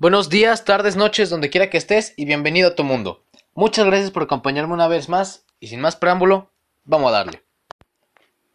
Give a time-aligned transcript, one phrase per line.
[0.00, 3.26] Buenos días, tardes, noches, donde quiera que estés y bienvenido a tu mundo.
[3.52, 6.50] Muchas gracias por acompañarme una vez más y sin más preámbulo,
[6.84, 7.42] vamos a darle.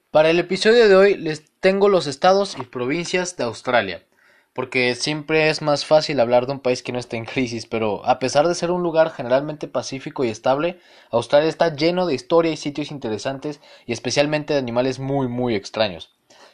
[0.09, 4.07] Para el episodio de hoy les tengo los estados y provincias de Australia,
[4.53, 8.03] porque siempre es más fácil hablar de un país que no está en crisis, pero
[8.07, 10.79] a pesar de ser un lugar generalmente pacífico y estable,
[11.11, 16.11] Australia está lleno de historia y sitios interesantes y especialmente de animales muy muy extraños.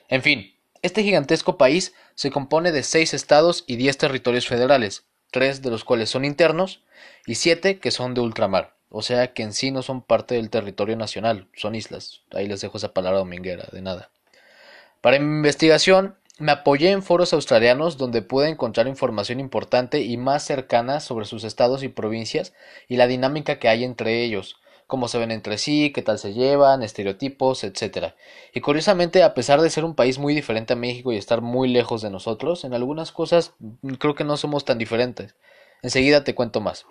[0.10, 5.62] En fin, este gigantesco país se compone de seis estados y diez territorios federales, tres
[5.62, 6.84] de los cuales son internos
[7.26, 10.50] y siete que son de ultramar, o sea que en sí no son parte del
[10.50, 12.22] territorio nacional, son islas.
[12.32, 14.10] Ahí les dejo esa palabra dominguera, de nada.
[15.02, 20.44] Para mi investigación me apoyé en foros australianos donde pude encontrar información importante y más
[20.44, 22.54] cercana sobre sus estados y provincias
[22.88, 24.58] y la dinámica que hay entre ellos,
[24.92, 28.14] cómo se ven entre sí, qué tal se llevan, estereotipos, etc.
[28.54, 31.70] Y curiosamente, a pesar de ser un país muy diferente a México y estar muy
[31.70, 35.38] lejos de nosotros, en algunas cosas mm, creo que no somos tan diferentes.
[35.82, 36.86] Enseguida te cuento más.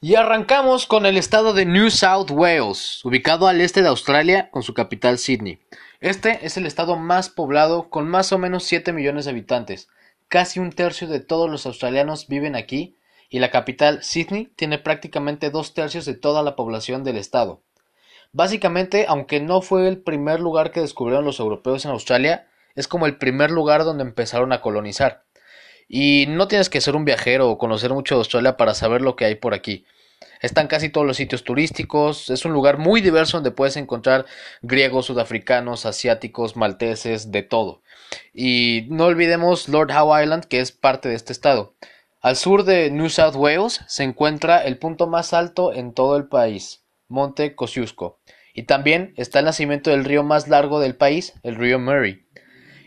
[0.00, 4.62] Y arrancamos con el estado de New South Wales, ubicado al este de Australia con
[4.62, 5.58] su capital Sydney.
[6.02, 9.88] Este es el estado más poblado con más o menos 7 millones de habitantes.
[10.26, 12.96] Casi un tercio de todos los australianos viven aquí
[13.30, 17.62] y la capital, Sydney, tiene prácticamente dos tercios de toda la población del estado.
[18.32, 23.06] Básicamente, aunque no fue el primer lugar que descubrieron los europeos en Australia, es como
[23.06, 25.22] el primer lugar donde empezaron a colonizar.
[25.86, 29.14] Y no tienes que ser un viajero o conocer mucho de Australia para saber lo
[29.14, 29.86] que hay por aquí.
[30.42, 32.28] Están casi todos los sitios turísticos.
[32.28, 34.26] Es un lugar muy diverso donde puedes encontrar
[34.60, 37.82] griegos, sudafricanos, asiáticos, malteses, de todo.
[38.34, 41.74] Y no olvidemos Lord Howe Island, que es parte de este estado.
[42.20, 46.28] Al sur de New South Wales se encuentra el punto más alto en todo el
[46.28, 48.20] país, Monte Kosciuszko.
[48.54, 52.21] Y también está el nacimiento del río más largo del país, el río Murray.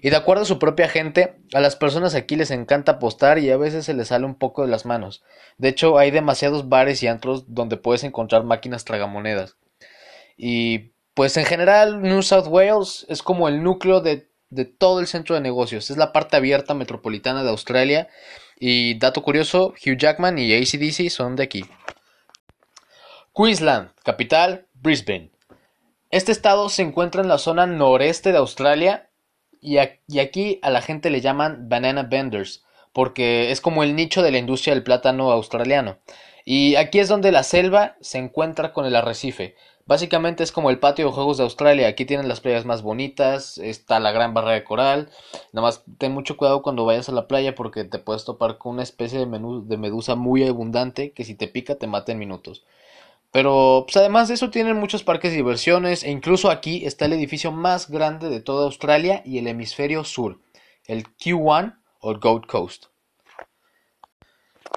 [0.02, 3.50] Y de acuerdo a su propia gente, a las personas aquí les encanta apostar y
[3.50, 5.24] a veces se les sale un poco de las manos.
[5.58, 9.58] De hecho, hay demasiados bares y antros donde puedes encontrar máquinas tragamonedas.
[10.38, 15.08] Y pues en general New South Wales es como el núcleo de, de todo el
[15.08, 15.90] centro de negocios.
[15.90, 18.10] Es la parte abierta metropolitana de Australia.
[18.60, 21.66] Y dato curioso, Hugh Jackman y ACDC son de aquí.
[23.34, 25.32] Queensland, capital, Brisbane.
[26.10, 29.10] Este estado se encuentra en la zona noreste de Australia
[29.62, 34.32] y, aquí a la gente le llaman banana vendors, porque es como el nicho de
[34.32, 35.98] la industria del plátano australiano.
[36.46, 39.56] Y aquí es donde la selva se encuentra con el arrecife.
[39.88, 41.88] Básicamente es como el patio de juegos de Australia.
[41.88, 45.10] Aquí tienen las playas más bonitas, está la gran barrera de coral.
[45.54, 48.74] Nada más ten mucho cuidado cuando vayas a la playa porque te puedes topar con
[48.74, 52.64] una especie de, de medusa muy abundante que si te pica te mata en minutos.
[53.36, 57.12] Pero pues, además de eso tienen muchos parques de diversiones e incluso aquí está el
[57.12, 60.40] edificio más grande de toda Australia y el hemisferio sur,
[60.86, 62.86] el Q1 o Gold Coast.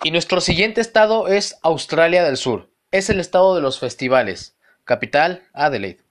[0.02, 2.68] Y nuestro siguiente estado es Australia del Sur.
[2.90, 4.56] Es el estado de los festivales.
[4.82, 6.02] Capital, Adelaide.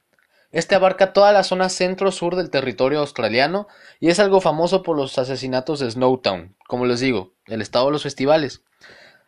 [0.53, 3.67] Este abarca toda la zona centro-sur del territorio australiano
[3.99, 7.91] y es algo famoso por los asesinatos de Snowtown, como les digo, el estado de
[7.91, 8.63] los festivales.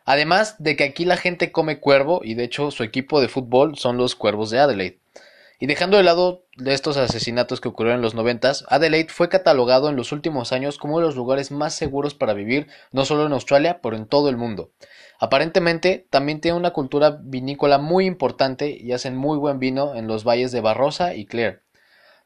[0.04, 3.76] Además de que aquí la gente come cuervo y de hecho su equipo de fútbol
[3.76, 4.98] son los Cuervos de Adelaide.
[5.62, 9.90] Y dejando de lado de estos asesinatos que ocurrieron en los noventas, Adelaide fue catalogado
[9.90, 13.26] en los últimos años como uno de los lugares más seguros para vivir, no solo
[13.26, 14.70] en Australia, pero en todo el mundo.
[15.18, 20.24] Aparentemente, también tiene una cultura vinícola muy importante y hacen muy buen vino en los
[20.24, 21.60] valles de Barrosa y Clare.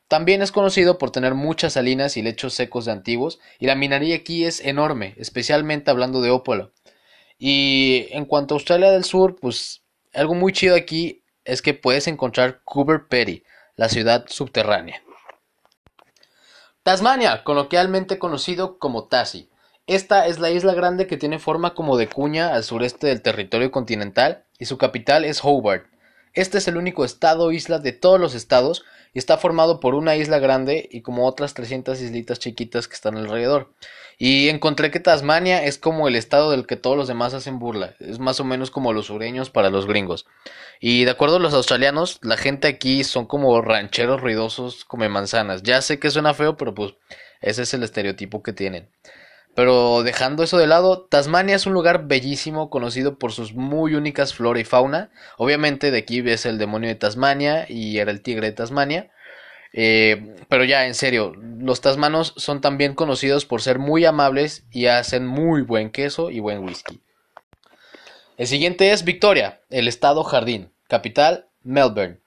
[0.07, 4.15] También es conocido por tener muchas salinas y lechos secos de antiguos, y la minería
[4.15, 6.71] aquí es enorme, especialmente hablando de ópalo.
[7.39, 12.07] Y en cuanto a Australia del Sur, pues algo muy chido aquí es que puedes
[12.07, 13.45] encontrar Coober Pedy,
[13.77, 15.03] la ciudad subterránea.
[16.83, 19.49] Tasmania, coloquialmente conocido como Tassie.
[19.87, 23.71] Esta es la isla grande que tiene forma como de cuña al sureste del territorio
[23.71, 25.87] continental y su capital es Hobart.
[26.35, 30.17] Este es el único estado isla de todos los estados y está formado por una
[30.17, 33.71] isla grande y como otras 300 islitas chiquitas que están alrededor.
[34.19, 37.95] Y encontré que Tasmania es como el estado del que todos los demás hacen burla,
[38.01, 40.27] es más o menos como los sureños para los gringos.
[40.81, 45.63] Y de acuerdo a los australianos, la gente aquí son como rancheros ruidosos come manzanas.
[45.63, 46.95] Ya sé que suena feo, pero pues
[47.41, 48.89] ese es el estereotipo que tienen.
[49.55, 54.35] Pero dejando eso de lado, Tasmania es un lugar bellísimo, conocido por sus muy únicas
[54.35, 55.11] flora y fauna.
[55.39, 59.11] Obviamente de aquí ves el demonio de Tasmania y era el tigre de Tasmania.
[59.73, 64.87] Eh, pero ya, en serio, los tasmanos son también conocidos por ser muy amables y
[64.87, 67.01] hacen muy buen queso y buen whisky.
[68.37, 70.73] El siguiente es Victoria, el estado jardín.
[70.89, 72.19] Capital, Melbourne.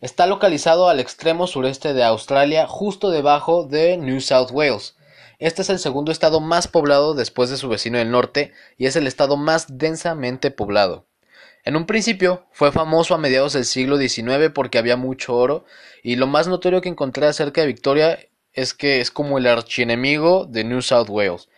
[0.00, 4.96] Está localizado al extremo sureste de Australia, justo debajo de New South Wales.
[5.44, 8.96] Este es el segundo estado más poblado después de su vecino del norte y es
[8.96, 11.04] el estado más densamente poblado.
[11.64, 15.66] En un principio fue famoso a mediados del siglo XIX porque había mucho oro
[16.02, 18.18] y lo más notorio que encontré acerca de Victoria
[18.54, 21.50] es que es como el archienemigo de New South Wales.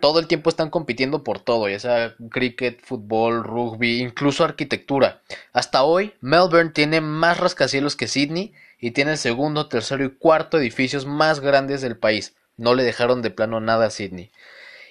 [0.00, 5.20] Todo el tiempo están compitiendo por todo, ya sea cricket, fútbol, rugby, incluso arquitectura.
[5.52, 10.56] Hasta hoy, Melbourne tiene más rascacielos que Sydney y tiene el segundo, tercero y cuarto
[10.56, 12.34] edificios más grandes del país.
[12.56, 14.30] No le dejaron de plano nada a Sydney.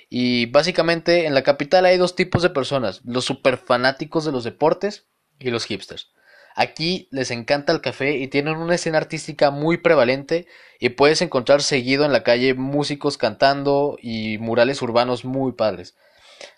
[0.09, 4.43] Y básicamente en la capital hay dos tipos de personas, los super fanáticos de los
[4.43, 5.07] deportes
[5.39, 6.11] y los hipsters.
[6.55, 10.47] Aquí les encanta el café y tienen una escena artística muy prevalente
[10.79, 15.95] y puedes encontrar seguido en la calle músicos cantando y murales urbanos muy padres.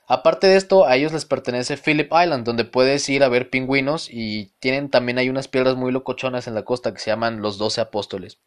[0.07, 4.07] Aparte de esto, a ellos les pertenece Phillip Island, donde puedes ir a ver pingüinos
[4.12, 7.57] y tienen también hay unas piedras muy locochonas en la costa que se llaman los
[7.57, 8.38] Doce Apóstoles.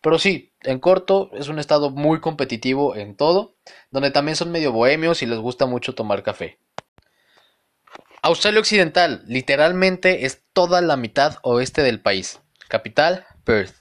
[0.00, 3.56] Pero sí, en corto, es un estado muy competitivo en todo,
[3.90, 6.58] donde también son medio bohemios y les gusta mucho tomar café.
[8.22, 12.40] Australia Occidental, literalmente es toda la mitad oeste del país.
[12.68, 13.74] Capital, Perth.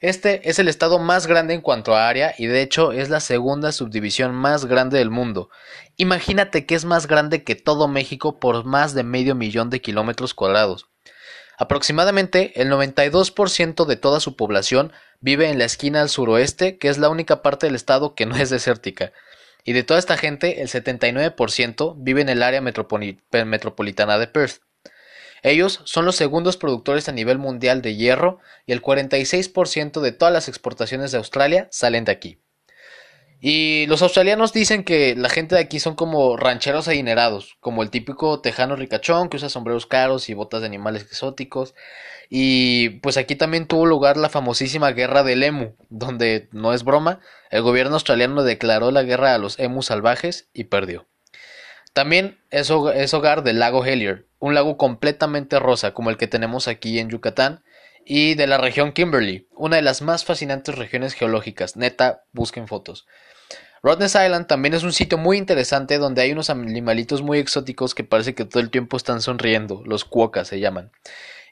[0.00, 3.20] Este es el estado más grande en cuanto a área y de hecho es la
[3.20, 5.50] segunda subdivisión más grande del mundo.
[5.96, 10.34] Imagínate que es más grande que todo México por más de medio millón de kilómetros
[10.34, 10.87] cuadrados.
[11.58, 16.98] Aproximadamente el 92% de toda su población vive en la esquina al suroeste, que es
[16.98, 19.12] la única parte del estado que no es desértica.
[19.64, 24.62] Y de toda esta gente, el 79% vive en el área metropolitana de Perth.
[25.42, 30.32] Ellos son los segundos productores a nivel mundial de hierro y el 46% de todas
[30.32, 32.40] las exportaciones de Australia salen de aquí.
[33.40, 37.90] Y los australianos dicen que la gente de aquí son como rancheros adinerados, como el
[37.90, 41.74] típico tejano ricachón que usa sombreros caros y botas de animales exóticos.
[42.28, 47.20] Y pues aquí también tuvo lugar la famosísima guerra del emu, donde, no es broma,
[47.50, 51.06] el gobierno australiano declaró la guerra a los emus salvajes y perdió.
[51.92, 56.98] También es, hogar del lago Hellier, un lago completamente rosa como el que tenemos aquí
[56.98, 57.62] en Yucatán,
[58.10, 61.76] y de la región Kimberley, una de las más fascinantes regiones geológicas.
[61.76, 63.06] Neta, busquen fotos.
[63.82, 68.04] Rottnest Island también es un sitio muy interesante donde hay unos animalitos muy exóticos que
[68.04, 70.90] parece que todo el tiempo están sonriendo, los cuocas se llaman.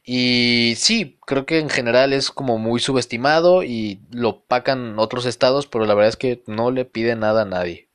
[0.03, 5.67] Y sí, creo que en general es como muy subestimado y lo pacan otros estados,
[5.67, 7.91] pero la verdad es que no le pide nada a nadie.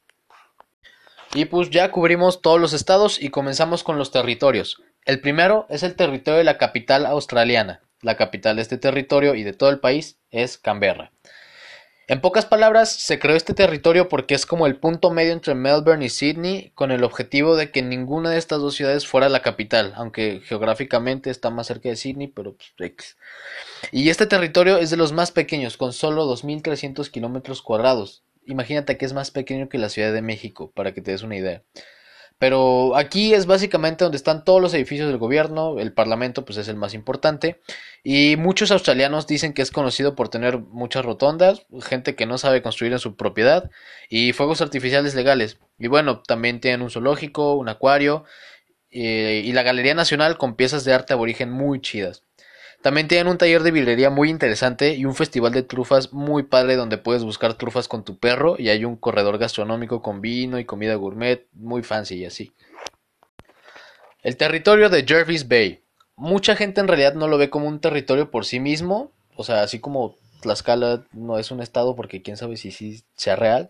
[1.34, 4.84] Y pues ya cubrimos todos los estados y comenzamos con los territorios.
[5.06, 7.82] El primero es el territorio de la capital australiana.
[8.02, 11.12] La capital de este territorio y de todo el país es Canberra.
[12.12, 16.04] En pocas palabras, se creó este territorio porque es como el punto medio entre Melbourne
[16.04, 19.94] y Sydney, con el objetivo de que ninguna de estas dos ciudades fuera la capital,
[19.96, 23.16] aunque geográficamente está más cerca de Sydney, pero pues
[23.94, 28.24] Y este territorio es de los más pequeños, con solo 2.300 kilómetros cuadrados.
[28.46, 31.38] Imagínate que es más pequeño que la Ciudad de México, para que te des una
[31.38, 31.64] idea.
[32.42, 36.68] Pero aquí es básicamente donde están todos los edificios del gobierno, el parlamento pues es
[36.70, 37.62] el más importante
[38.04, 42.64] y muchos australianos dicen que es conocido por tener muchas rotondas, gente que no sabe
[42.64, 43.70] construir en su propiedad
[44.10, 45.60] y fuegos artificiales legales.
[45.78, 48.26] Y bueno, también tienen un zoológico, un acuario
[48.90, 52.24] eh, y la Galería Nacional con piezas de arte aborigen muy chidas.
[52.82, 56.76] También tienen un taller de vidrería muy interesante y un festival de trufas muy padre
[56.76, 60.66] donde puedes buscar trufas con tu perro y hay un corredor gastronómico con vino y
[60.66, 62.52] comida gourmet muy fancy y así.
[64.24, 65.84] El territorio de Jervis Bay.
[66.16, 69.64] Mucha gente en realidad no lo ve como un territorio por sí mismo, o sea,
[69.64, 73.70] así como Tlaxcala no es un estado porque quién sabe si sí sea real,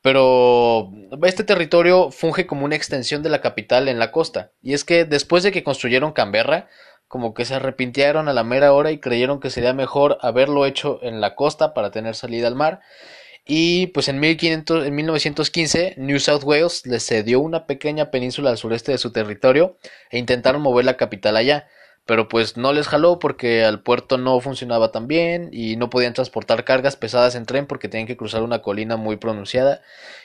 [0.00, 0.92] pero
[1.22, 4.50] este territorio funge como una extensión de la capital en la costa.
[4.62, 6.68] Y es que después de que construyeron Canberra,
[7.08, 10.98] como que se arrepintieron a la mera hora y creyeron que sería mejor haberlo hecho
[11.02, 12.80] en la costa para tener salida al mar.
[13.46, 18.58] Y pues en, 1500, en 1915 New South Wales les cedió una pequeña península al
[18.58, 19.76] sureste de su territorio
[20.10, 21.68] e intentaron mover la capital allá.
[22.06, 26.12] Pero pues no les jaló porque al puerto no funcionaba tan bien y no podían
[26.12, 29.80] transportar cargas pesadas en tren porque tenían que cruzar una colina muy pronunciada.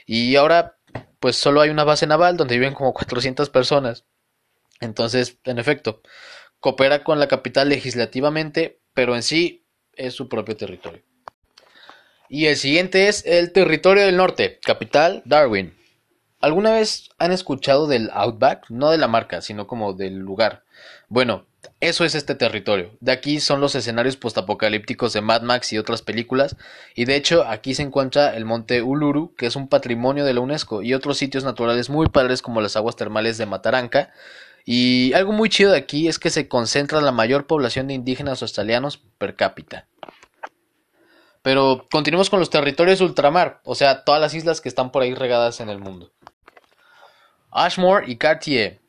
[0.05, 0.77] Y ahora
[1.19, 4.05] pues solo hay una base naval donde viven como 400 personas.
[4.81, 6.01] Entonces, en efecto,
[6.59, 11.01] coopera con la capital legislativamente, pero en sí es su propio territorio.
[12.29, 15.73] Y el siguiente es el territorio del norte, capital Darwin.
[16.41, 18.69] ¿Alguna vez han escuchado del Outback?
[18.69, 20.63] No de la marca, sino como del lugar.
[21.09, 21.47] Bueno,
[21.81, 22.91] eso es este territorio.
[23.01, 26.55] De aquí son los escenarios postapocalípticos de Mad Max y otras películas.
[26.95, 30.41] Y de hecho, aquí se encuentra el monte Uluru, que es un patrimonio de la
[30.41, 34.13] UNESCO, y otros sitios naturales muy padres como las aguas termales de Mataranca,
[34.71, 38.43] Y algo muy chido de aquí es que se concentra la mayor población de indígenas
[38.43, 39.87] australianos per cápita.
[41.41, 45.15] Pero continuemos con los territorios ultramar, o sea, todas las islas que están por ahí
[45.15, 46.11] regadas en el mundo.
[47.49, 48.79] Ashmore y Cartier.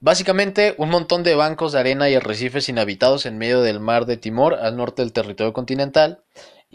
[0.00, 4.16] Básicamente, un montón de bancos de arena y arrecifes inhabitados en medio del mar de
[4.16, 6.24] Timor, al norte del territorio continental.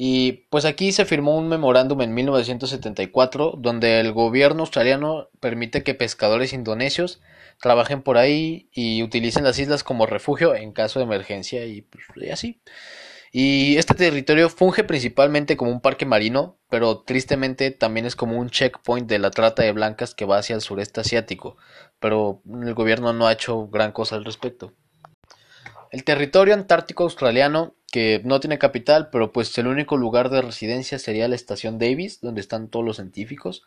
[0.02, 5.94] Y pues aquí se firmó un memorándum en 1974 donde el gobierno australiano permite que
[5.94, 7.20] pescadores indonesios
[7.60, 12.06] trabajen por ahí y utilicen las islas como refugio en caso de emergencia y, pues,
[12.16, 12.62] y así.
[13.34, 18.50] Y este territorio funge principalmente como un parque marino, pero tristemente también es como un
[18.50, 21.58] checkpoint de la trata de blancas que va hacia el sureste asiático,
[22.00, 24.74] pero el gobierno no ha hecho gran cosa al respecto.
[25.92, 31.00] El territorio antártico australiano, que no tiene capital, pero pues el único lugar de residencia
[31.00, 33.64] sería la estación Davis, donde están todos los científicos.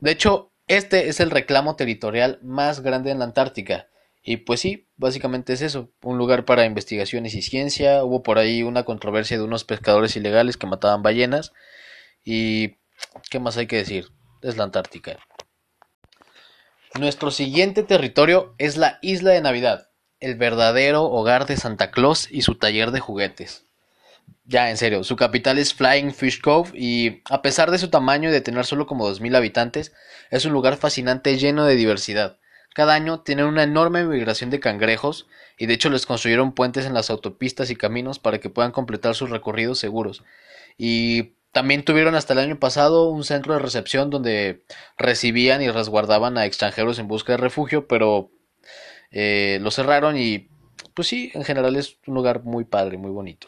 [0.00, 3.88] De hecho, este es el reclamo territorial más grande en la Antártica,
[4.26, 8.02] y pues sí, básicamente es eso, un lugar para investigaciones y ciencia.
[8.04, 11.52] Hubo por ahí una controversia de unos pescadores ilegales que mataban ballenas.
[12.24, 12.76] Y
[13.28, 14.08] ¿qué más hay que decir?
[14.40, 15.18] Es la Antártica.
[16.98, 19.90] Nuestro siguiente territorio es la Isla de Navidad,
[20.24, 23.64] el verdadero hogar de Santa Claus y su taller de juguetes.
[24.46, 28.30] Ya, en serio, su capital es Flying Fish Cove y a pesar de su tamaño
[28.30, 29.92] y de tener solo como 2.000 habitantes,
[30.30, 32.38] es un lugar fascinante lleno de diversidad.
[32.74, 35.26] Cada año tienen una enorme migración de cangrejos
[35.58, 39.14] y de hecho les construyeron puentes en las autopistas y caminos para que puedan completar
[39.14, 40.24] sus recorridos seguros.
[40.78, 44.64] Y también tuvieron hasta el año pasado un centro de recepción donde
[44.98, 48.32] recibían y resguardaban a extranjeros en busca de refugio, pero
[49.16, 50.48] eh, lo cerraron y
[50.92, 53.46] pues sí, en general es un lugar muy padre, muy bonito.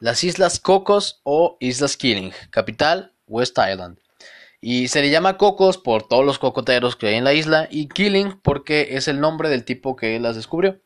[0.00, 3.98] Las Islas Cocos o Islas Killing, capital West Island.
[4.60, 7.88] Y se le llama cocos por todos los cocoteros que hay en la isla y
[7.88, 10.80] Killing porque es el nombre del tipo que las descubrió.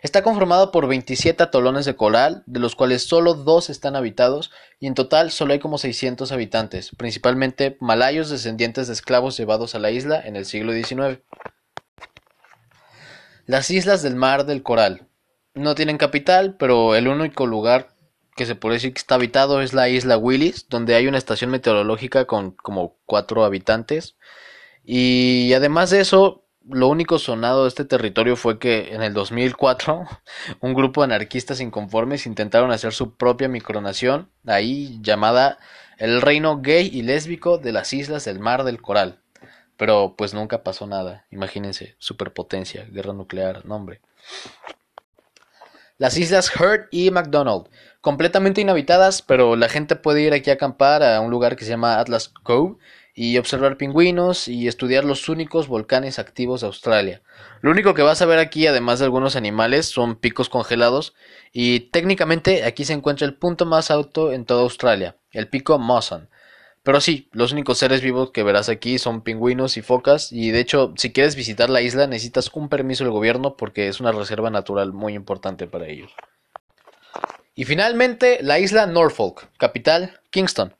[0.00, 4.86] Está conformado por 27 atolones de coral, de los cuales solo dos están habitados y
[4.86, 9.90] en total solo hay como 600 habitantes, principalmente malayos descendientes de esclavos llevados a la
[9.90, 11.20] isla en el siglo XIX.
[13.46, 15.08] Las islas del mar del coral.
[15.54, 17.88] No tienen capital, pero el único lugar
[18.36, 21.50] que se puede decir que está habitado es la isla Willis, donde hay una estación
[21.50, 24.16] meteorológica con como cuatro habitantes.
[24.84, 30.06] Y además de eso, lo único sonado de este territorio fue que en el 2004
[30.60, 35.58] un grupo de anarquistas inconformes intentaron hacer su propia micronación, ahí llamada
[35.98, 39.21] el Reino Gay y Lésbico de las Islas del Mar del Coral.
[39.76, 44.00] Pero pues nunca pasó nada, imagínense, superpotencia, guerra nuclear, nombre.
[45.98, 47.68] Las islas Hurt y McDonald
[48.02, 51.70] completamente inhabitadas, pero la gente puede ir aquí a acampar a un lugar que se
[51.70, 52.76] llama Atlas Cove
[53.14, 57.22] y observar pingüinos y estudiar los únicos volcanes activos de Australia.
[57.60, 61.14] Lo único que vas a ver aquí, además de algunos animales, son picos congelados
[61.52, 66.28] y técnicamente aquí se encuentra el punto más alto en toda Australia, el pico Mawson.
[66.82, 70.60] Pero sí, los únicos seres vivos que verás aquí son pingüinos y focas y de
[70.60, 74.50] hecho si quieres visitar la isla necesitas un permiso del gobierno porque es una reserva
[74.50, 76.12] natural muy importante para ellos.
[77.54, 80.74] Y finalmente, la isla Norfolk, capital Kingston.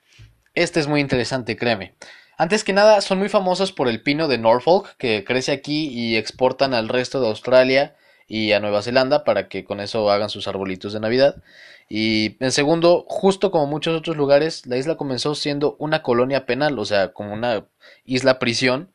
[0.54, 1.94] Este es muy interesante, créeme.
[2.36, 6.16] Antes que nada, son muy famosos por el pino de Norfolk, que crece aquí y
[6.16, 7.94] exportan al resto de Australia
[8.32, 11.42] y a Nueva Zelanda para que con eso hagan sus arbolitos de Navidad.
[11.90, 16.78] Y en segundo, justo como muchos otros lugares, la isla comenzó siendo una colonia penal,
[16.78, 17.66] o sea, como una
[18.06, 18.90] isla prisión,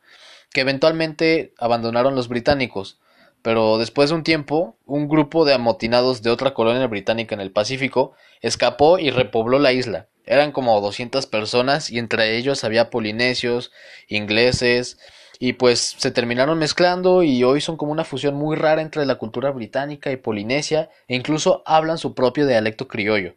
[0.52, 2.98] que eventualmente abandonaron los británicos.
[3.40, 7.52] Pero después de un tiempo, un grupo de amotinados de otra colonia británica en el
[7.52, 10.08] Pacífico escapó y repobló la isla.
[10.24, 13.70] Eran como 200 personas y entre ellos había polinesios,
[14.08, 14.98] ingleses,
[15.38, 19.16] y pues se terminaron mezclando y hoy son como una fusión muy rara entre la
[19.16, 23.34] cultura británica y polinesia e incluso hablan su propio dialecto criollo.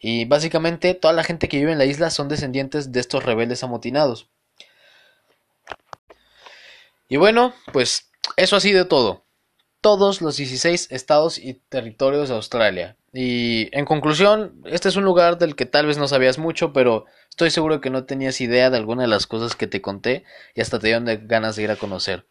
[0.00, 3.62] Y básicamente toda la gente que vive en la isla son descendientes de estos rebeldes
[3.62, 4.28] amotinados.
[7.08, 9.24] Y bueno, pues eso ha sido todo
[9.82, 12.96] todos los 16 estados y territorios de Australia.
[13.12, 17.04] Y en conclusión, este es un lugar del que tal vez no sabías mucho, pero
[17.28, 20.62] estoy seguro que no tenías idea de alguna de las cosas que te conté y
[20.62, 22.26] hasta te dieron ganas de ir a conocer.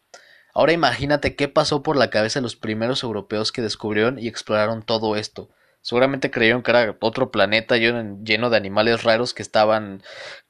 [0.54, 4.82] Ahora imagínate qué pasó por la cabeza de los primeros europeos que descubrieron y exploraron
[4.82, 5.50] todo esto.
[5.80, 10.02] Seguramente creyeron que era otro planeta lleno de animales raros que estaban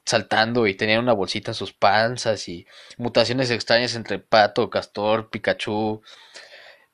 [0.05, 6.03] saltando y tenían una bolsita en sus panzas y mutaciones extrañas entre pato, castor, Pikachu,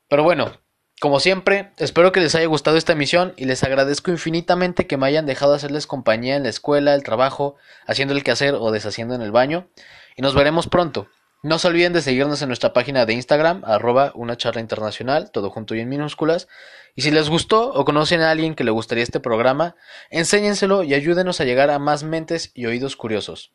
[0.09, 0.61] pero bueno,
[1.00, 5.07] como siempre, espero que les haya gustado esta emisión y les agradezco infinitamente que me
[5.07, 9.23] hayan dejado hacerles compañía en la escuela, el trabajo, haciendo el quehacer o deshaciendo en
[9.23, 9.69] el baño.
[10.17, 11.09] Y nos veremos pronto.
[11.43, 15.50] No se olviden de seguirnos en nuestra página de Instagram, arroba una charla internacional, todo
[15.50, 16.49] junto y en minúsculas.
[16.97, 19.76] Y si les gustó o conocen a alguien que le gustaría este programa,
[20.11, 23.52] enséñenselo y ayúdenos a llegar a más mentes y oídos curiosos.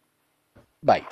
[0.81, 1.03] Bye.